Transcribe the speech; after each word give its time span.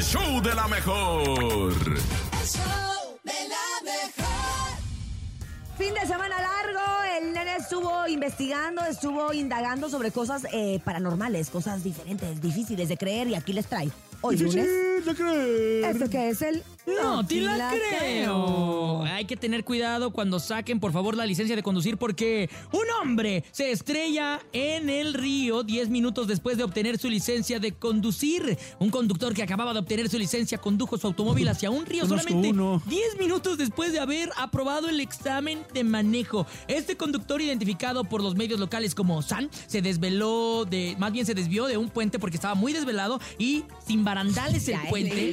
el 0.00 0.06
show 0.06 0.40
de 0.40 0.54
la 0.54 0.66
mejor. 0.66 1.74
Fin 5.76 5.94
de 5.94 6.06
semana 6.06 6.36
largo, 6.40 6.80
el 7.18 7.32
nene 7.34 7.56
estuvo 7.56 8.08
investigando, 8.08 8.82
estuvo 8.86 9.34
indagando 9.34 9.90
sobre 9.90 10.10
cosas 10.10 10.46
eh, 10.52 10.80
paranormales, 10.84 11.50
cosas 11.50 11.84
diferentes, 11.84 12.40
difíciles 12.40 12.88
de 12.88 12.96
creer 12.96 13.28
y 13.28 13.34
aquí 13.34 13.52
les 13.52 13.66
trae. 13.66 13.90
Hoy 14.22 14.36
lunes, 14.36 14.66
de 15.06 15.14
creer. 15.14 15.84
¿esto 15.84 16.10
que 16.10 16.28
es 16.28 16.42
el? 16.42 16.62
No, 16.86 17.24
te 17.26 17.40
la, 17.40 17.70
creo. 17.70 19.04
Hay 19.04 19.24
que 19.24 19.36
tener 19.36 19.64
cuidado 19.64 20.12
cuando 20.12 20.38
saquen, 20.40 20.80
por 20.80 20.92
favor, 20.92 21.16
la 21.16 21.24
licencia 21.24 21.54
de 21.56 21.62
conducir 21.62 21.96
porque 21.96 22.50
un 22.72 22.84
hombre 23.00 23.44
se 23.52 23.70
estrella 23.70 24.40
en 24.52 24.88
el 24.88 25.14
río 25.14 25.62
10 25.62 25.88
minutos 25.88 26.26
después 26.26 26.56
de 26.56 26.64
obtener 26.64 26.98
su 26.98 27.08
licencia 27.08 27.60
de 27.60 27.72
conducir. 27.72 28.58
Un 28.78 28.90
conductor 28.90 29.32
que 29.34 29.42
acababa 29.42 29.72
de 29.72 29.80
obtener 29.80 30.08
su 30.08 30.18
licencia 30.18 30.58
condujo 30.58 30.98
su 30.98 31.06
automóvil 31.06 31.48
hacia 31.48 31.70
un 31.70 31.86
río 31.86 32.02
Conozco 32.02 32.28
solamente 32.28 32.50
uno. 32.50 32.82
10 32.86 33.18
minutos 33.18 33.56
después 33.58 33.92
de 33.92 34.00
haber 34.00 34.30
aprobado 34.36 34.88
el 34.88 35.00
examen 35.00 35.60
de 35.72 35.84
manejo. 35.84 36.46
Este 36.66 36.96
conductor, 36.96 37.40
identificado 37.40 38.04
por 38.04 38.22
los 38.22 38.34
medios 38.34 38.58
locales 38.58 38.94
como 38.94 39.22
San, 39.22 39.50
se 39.66 39.80
desveló 39.82 40.64
de, 40.64 40.96
más 40.98 41.12
bien 41.12 41.24
se 41.24 41.34
desvió 41.34 41.66
de 41.66 41.76
un 41.76 41.88
puente 41.88 42.18
porque 42.18 42.36
estaba 42.36 42.54
muy 42.54 42.72
desvelado 42.72 43.20
y 43.38 43.64
sin 43.86 44.02
barandales 44.14 44.68
el 44.68 44.78
puente. 44.88 45.30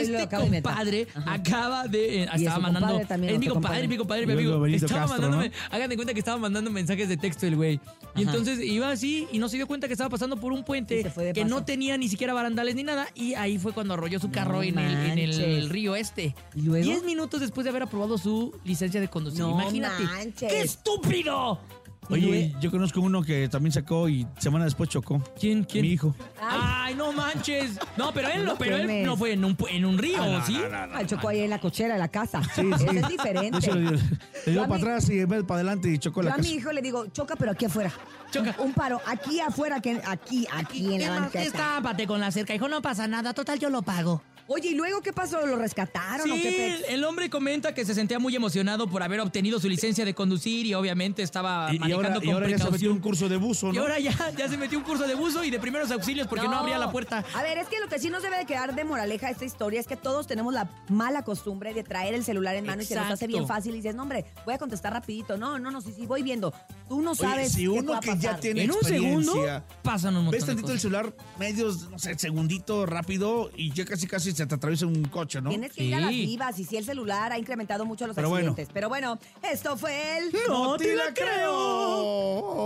este 0.00 0.18
acaba 0.20 0.42
de 0.42 0.46
inventar. 0.46 0.72
compadre 0.74 1.06
acaba 1.26 1.88
de 1.88 2.22
eh, 2.22 2.28
Y 2.34 2.38
estaba 2.44 2.58
mandando 2.58 2.98
es 2.98 3.38
mi 3.38 3.46
compadre, 3.48 3.88
mi 3.88 3.96
compadre, 3.96 4.26
mi 4.26 4.32
amigo. 4.32 4.66
Estaba 4.66 5.00
Castro, 5.02 5.08
mandándome, 5.08 5.48
¿no? 5.48 5.54
hagan 5.70 5.90
de 5.90 5.96
cuenta 5.96 6.12
que 6.12 6.18
estaba 6.20 6.38
mandando 6.38 6.70
mensajes 6.70 7.08
de 7.08 7.16
texto 7.16 7.46
el 7.46 7.56
güey. 7.56 7.80
Y 8.14 8.22
entonces 8.22 8.60
iba 8.60 8.90
así 8.90 9.28
y 9.30 9.38
no 9.38 9.48
se 9.48 9.56
dio 9.56 9.66
cuenta 9.66 9.86
que 9.86 9.92
estaba 9.94 10.10
pasando 10.10 10.36
por 10.38 10.52
un 10.52 10.64
puente 10.64 11.02
que 11.02 11.10
paso. 11.10 11.44
no 11.46 11.64
tenía 11.64 11.98
ni 11.98 12.08
siquiera 12.08 12.32
barandales 12.34 12.74
ni 12.74 12.82
nada 12.82 13.08
y 13.14 13.34
ahí 13.34 13.58
fue 13.58 13.72
cuando 13.72 13.94
arrolló 13.94 14.18
su 14.18 14.30
carro 14.30 14.62
en, 14.62 14.78
el, 14.78 14.94
en 15.12 15.18
el 15.18 15.28
manches. 15.28 15.68
río 15.68 15.96
este. 15.96 16.34
¿Y 16.54 16.62
luego? 16.62 16.84
Diez 16.84 17.02
minutos 17.04 17.40
después 17.40 17.64
de 17.64 17.70
haber 17.70 17.82
aprobado 17.82 18.18
su 18.18 18.54
licencia 18.64 19.00
de 19.00 19.08
conducir. 19.08 19.40
No 19.40 19.50
Imagínate. 19.60 20.04
manches. 20.04 20.50
¡Qué 20.52 20.60
estúpido! 20.62 21.60
Oye, 22.08 22.54
yo 22.60 22.70
conozco 22.70 23.00
uno 23.00 23.22
que 23.22 23.48
también 23.48 23.72
sacó 23.72 24.08
y 24.08 24.26
semana 24.38 24.64
después 24.64 24.88
chocó. 24.88 25.22
¿Quién? 25.38 25.64
¿Quién? 25.64 25.82
Mi 25.82 25.92
hijo. 25.92 26.14
Ay, 26.40 26.94
no 26.94 27.12
manches. 27.12 27.78
No, 27.96 28.12
pero 28.12 28.28
él 28.28 28.44
no, 28.44 28.52
No 28.52 28.58
pero 28.58 28.76
él 28.76 28.82
quemes. 28.86 29.06
no 29.06 29.16
fue 29.16 29.32
en 29.32 29.44
un, 29.44 29.56
pu- 29.56 29.68
en 29.70 29.84
un 29.84 29.98
río, 29.98 30.22
¿sí? 30.46 30.56
Ah, 30.72 31.04
chocó 31.06 31.28
ahí 31.28 31.40
en 31.40 31.50
la 31.50 31.60
cochera 31.60 31.94
de 31.94 32.00
la 32.00 32.08
casa. 32.08 32.42
Sí, 32.54 32.60
Eso 32.72 32.78
sí. 32.90 32.96
es 32.96 33.02
De 33.02 33.08
diferente. 33.08 33.58
hecho, 33.58 33.74
le 33.74 33.80
dio, 33.80 33.90
le 33.92 33.98
Yo 34.46 34.52
dio 34.52 34.64
a 34.64 34.68
para 34.68 34.80
atrás 34.80 35.10
y 35.10 35.18
en 35.20 35.28
vez 35.28 35.38
de 35.40 35.44
para 35.44 35.60
adelante 35.60 35.90
y 35.90 35.98
chocó 35.98 36.20
Yo 36.22 36.28
la 36.28 36.34
a 36.34 36.36
casa. 36.36 36.48
mi 36.48 36.54
hijo 36.54 36.72
le 36.72 36.82
digo, 36.82 37.06
choca, 37.08 37.34
pero 37.36 37.50
aquí 37.52 37.64
afuera. 37.64 37.92
Choca. 38.30 38.54
Un 38.58 38.72
paro, 38.72 39.00
aquí 39.06 39.40
afuera, 39.40 39.80
que 39.80 40.00
aquí, 40.06 40.46
aquí 40.52 40.94
en 40.94 41.02
la 41.02 41.10
banqueta. 41.20 41.44
Estápate 41.44 42.06
con 42.06 42.20
la 42.20 42.30
cerca, 42.30 42.54
hijo, 42.54 42.68
no 42.68 42.82
pasa 42.82 43.06
nada, 43.08 43.32
total 43.34 43.58
yo 43.58 43.70
lo 43.70 43.82
pago. 43.82 44.22
Oye, 44.48 44.68
¿y 44.70 44.74
luego 44.76 45.00
qué 45.02 45.12
pasó? 45.12 45.44
¿Lo 45.44 45.56
rescataron 45.56 46.30
o 46.30 46.34
Sí, 46.36 46.40
qué 46.40 46.50
pe- 46.86 46.94
el 46.94 47.02
hombre 47.02 47.28
comenta 47.28 47.74
que 47.74 47.84
se 47.84 47.94
sentía 47.96 48.20
muy 48.20 48.36
emocionado 48.36 48.86
por 48.88 49.02
haber 49.02 49.18
obtenido 49.18 49.58
su 49.58 49.68
licencia 49.68 50.04
de 50.04 50.14
conducir 50.14 50.66
y 50.66 50.74
obviamente 50.74 51.22
estaba 51.24 51.66
Y, 51.72 51.76
y 51.76 51.78
manejando 51.80 51.95
ahora, 51.96 52.18
y 52.22 52.26
con 52.26 52.34
ahora 52.34 52.48
ya 52.48 52.58
se 52.58 52.70
metió 52.70 52.92
un 52.92 53.00
curso 53.00 53.28
de 53.28 53.36
buzo, 53.36 53.70
Y 53.70 53.72
¿no? 53.72 53.82
ahora 53.82 53.98
ya, 53.98 54.12
ya 54.36 54.48
se 54.48 54.56
metió 54.56 54.78
un 54.78 54.84
curso 54.84 55.06
de 55.06 55.14
buzo 55.14 55.44
y 55.44 55.50
de 55.50 55.58
primeros 55.58 55.90
auxilios 55.90 56.26
porque 56.26 56.46
no, 56.46 56.54
abría 56.54 56.78
la 56.78 56.90
puerta. 56.90 57.24
A 57.34 57.42
ver, 57.42 57.58
es 57.58 57.68
que 57.68 57.80
lo 57.80 57.88
que 57.88 57.98
sí 57.98 58.10
nos 58.10 58.22
debe 58.22 58.38
de 58.38 58.46
quedar 58.46 58.74
de 58.74 58.84
moraleja 58.84 59.30
esta 59.30 59.44
historia 59.44 59.80
es 59.80 59.86
que 59.86 59.96
todos 59.96 60.26
tenemos 60.26 60.52
la 60.54 60.68
mala 60.88 61.22
costumbre 61.22 61.74
de 61.74 61.82
traer 61.82 62.14
el 62.14 62.24
celular 62.24 62.54
en 62.56 62.66
mano 62.66 62.82
y 62.82 62.84
se 62.84 62.94
nos 62.94 63.10
hace 63.10 63.26
bien 63.26 63.46
fácil 63.46 63.72
y 63.72 63.76
dices, 63.76 63.94
no, 63.94 64.02
hombre, 64.02 64.24
voy 64.44 64.54
a 64.54 64.58
contestar 64.58 64.92
rapidito. 64.92 65.36
No, 65.36 65.58
no, 65.58 65.70
no, 65.70 65.80
sí, 65.80 65.92
sí, 65.92 66.06
voy 66.06 66.22
viendo. 66.22 66.52
Tú 66.88 67.02
no 67.02 67.10
Oye, 67.12 67.20
sabes 67.20 67.52
si 67.52 67.62
qué 67.62 67.68
uno 67.68 67.92
va 67.92 67.98
a 67.98 68.00
que 68.00 68.16
ya 68.16 68.38
tiene 68.38 68.62
En 68.62 68.70
un 68.70 68.80
segundo 68.84 69.32
experiencia, 69.32 69.64
pasan 69.82 70.16
un 70.16 70.24
montón 70.26 70.30
ves 70.32 70.42
de 70.42 70.46
tantito 70.46 70.68
el 70.68 70.78
cosas. 70.78 70.82
celular, 70.82 71.16
medios, 71.38 71.90
no 71.90 71.98
sé, 71.98 72.16
segundito, 72.16 72.86
rápido, 72.86 73.50
y 73.56 73.72
ya 73.72 73.84
casi 73.84 74.06
casi 74.06 74.30
se 74.32 74.46
te 74.46 74.54
atraviesa 74.54 74.86
un 74.86 75.02
coche, 75.06 75.40
¿no? 75.42 75.50
Tienes 75.50 75.72
que 75.72 75.82
ir 75.82 75.94
a 75.96 76.00
las 76.00 76.10
Sí. 76.10 76.26
vivas 76.26 76.58
y 76.60 76.64
si 76.64 76.76
el 76.76 76.84
celular 76.84 77.32
ha 77.32 77.38
incrementado 77.38 77.84
mucho 77.84 78.06
los 78.06 78.14
Pero 78.14 78.28
bueno. 78.28 78.50
accidentes. 78.50 78.72
Pero 78.72 78.88
bueno, 78.88 79.18
esto 79.42 79.76
fue 79.76 80.18
el... 80.18 80.32
¡No 80.48 80.76
te 80.76 80.94
la 80.94 81.12
creo! 81.12 82.56